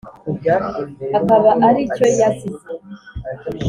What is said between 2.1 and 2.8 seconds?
yazize,